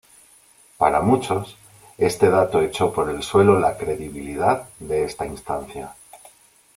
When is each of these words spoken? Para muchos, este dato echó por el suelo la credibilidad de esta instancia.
Para 0.79 0.99
muchos, 0.99 1.57
este 1.99 2.31
dato 2.31 2.59
echó 2.59 2.91
por 2.91 3.07
el 3.11 3.21
suelo 3.21 3.59
la 3.59 3.77
credibilidad 3.77 4.67
de 4.79 5.03
esta 5.03 5.27
instancia. 5.27 5.93